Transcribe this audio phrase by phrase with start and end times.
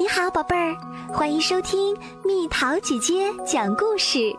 [0.00, 0.76] 你好，宝贝儿，
[1.12, 4.32] 欢迎收听蜜桃姐姐讲故事。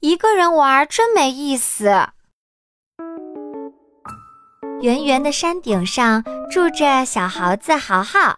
[0.00, 1.90] 一个人玩真没意思。
[4.80, 8.34] 圆圆的山顶上住着小猴子豪豪，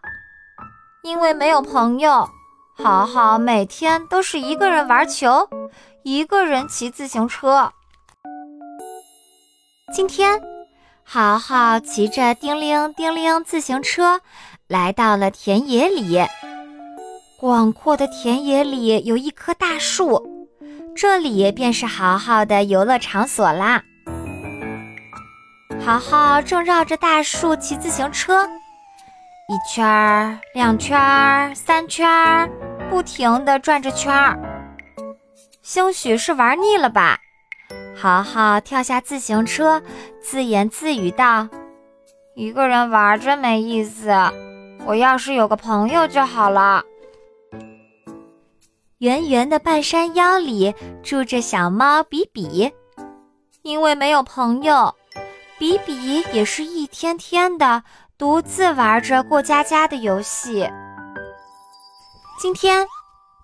[1.04, 2.28] 因为没有朋友，
[2.76, 5.48] 豪豪每天都是一个人玩球，
[6.02, 7.72] 一个人骑自行车。
[9.94, 10.42] 今天。
[11.06, 14.20] 豪豪骑着叮铃叮铃自行车，
[14.66, 16.18] 来到了田野里。
[17.38, 20.48] 广阔的田野里有一棵大树，
[20.96, 23.82] 这里便是豪豪的游乐场所啦。
[25.84, 28.44] 豪豪正绕着大树骑自行车，
[29.48, 32.48] 一圈儿、两圈儿、三圈儿，
[32.90, 34.38] 不停地转着圈儿。
[35.62, 37.18] 兴许是玩腻了吧。
[37.96, 39.80] 豪豪跳下自行车，
[40.20, 41.48] 自言自语道
[42.34, 44.10] ：“一个人玩真没意思，
[44.84, 46.82] 我要是有个朋友就好了。”
[48.98, 52.72] 圆圆的半山腰里住着小猫比比，
[53.62, 54.94] 因为没有朋友，
[55.58, 57.82] 比比也是一天天的
[58.18, 60.68] 独自玩着过家家的游戏。
[62.40, 62.86] 今天，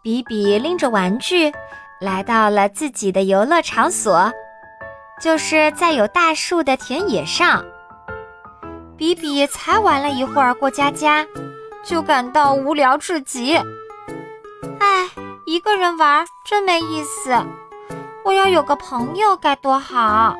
[0.03, 1.53] 比比拎着玩具。
[2.01, 4.33] 来到了自己的游乐场所，
[5.21, 7.63] 就是在有大树的田野上。
[8.97, 11.27] 比比才玩了一会儿过家家，
[11.85, 13.55] 就感到无聊至极。
[14.79, 15.09] 唉，
[15.47, 17.35] 一个人玩真没意思，
[18.25, 20.35] 我要有个朋友该多好。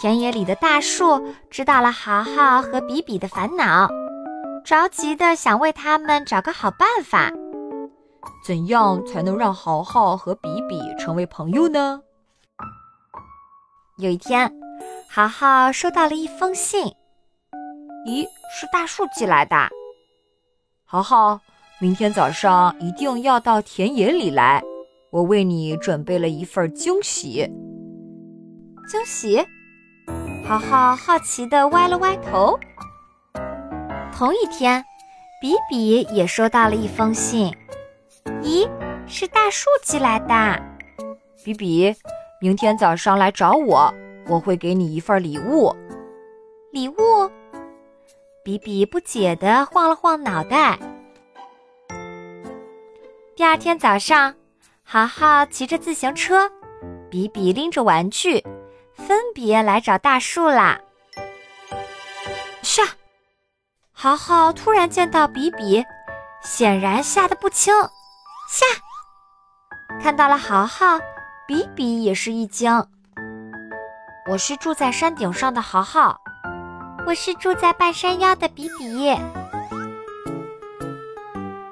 [0.00, 3.88] 田野里的大树知道了豪豪和比比的烦恼，
[4.64, 7.30] 着急的想为他们找个好办法。
[8.44, 12.00] 怎样才能让豪豪和比比成为朋友呢？
[13.98, 14.50] 有一天，
[15.06, 16.86] 豪豪收到了一封信。
[18.06, 19.54] 咦，是大树寄来的。
[20.86, 21.38] 豪豪，
[21.78, 24.62] 明天早上一定要到田野里来，
[25.10, 27.46] 我为你准备了一份惊喜。
[28.88, 29.44] 惊喜？
[30.48, 32.58] 豪豪好奇地歪了歪头。
[34.10, 34.82] 同一天，
[35.38, 37.54] 比比也收到了一封信。
[38.42, 38.66] 咦，
[39.06, 40.62] 是大树寄来的。
[41.44, 41.94] 比比，
[42.42, 43.94] 明天早上来找我，
[44.26, 45.72] 我会给你一份礼物。
[46.72, 47.30] 礼物？
[48.42, 50.76] 比比不解地晃了晃脑袋。
[53.36, 54.34] 第二天早上，
[54.82, 56.50] 豪豪骑着自行车，
[57.08, 58.44] 比比拎着玩具，
[58.92, 60.80] 分别来找大树啦。
[62.60, 62.84] 唰！
[63.92, 65.84] 豪豪突然见到比比，
[66.42, 67.72] 显然吓得不轻。
[68.50, 68.66] 下，
[70.02, 70.98] 看到了豪豪，
[71.46, 72.70] 比比也是一惊。
[74.30, 76.20] 我是住在山顶上的豪豪，
[77.06, 79.12] 我是住在半山腰的比比。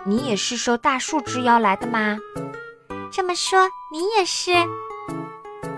[0.05, 2.19] 你也是受大树之邀来的吗？
[3.13, 4.53] 这么说，你也是。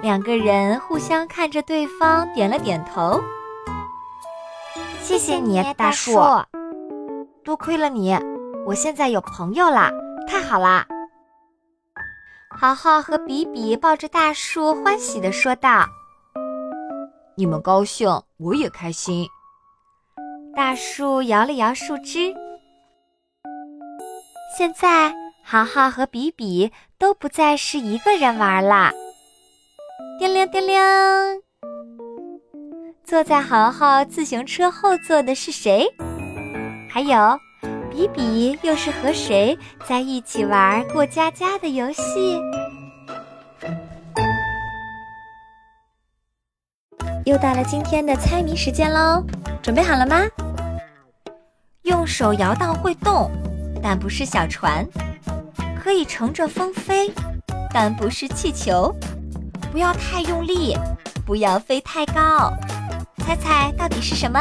[0.00, 3.22] 两个人互相看着对方，点了点头。
[5.00, 6.19] 谢谢你，大树。
[7.44, 8.19] 多亏了你，
[8.64, 9.91] 我现在有朋友啦，
[10.26, 10.86] 太好啦！
[12.56, 15.86] 豪豪和比比抱着大树，欢喜地说道
[17.34, 18.08] ：“你们高兴，
[18.38, 19.26] 我也开心。”
[20.54, 22.32] 大树摇了摇树枝。
[24.56, 28.92] 现在，豪豪和比比都不再是一个人玩啦。
[30.19, 30.78] 叮铃叮铃，
[33.02, 35.88] 坐在豪豪自行车后座的是谁？
[36.88, 37.16] 还有。
[37.92, 42.41] 比比又是和谁在一起玩过家家的游戏？
[47.26, 49.22] 又到了今天的猜谜时间喽，
[49.62, 50.22] 准备好了吗？
[51.82, 53.31] 用手摇到会动，
[53.82, 54.86] 但不是小船；
[55.78, 57.12] 可以乘着风飞，
[57.75, 58.91] 但不是气球。
[59.70, 60.75] 不要太用力，
[61.26, 62.50] 不要飞太高。
[63.19, 64.40] 猜猜到底是什么？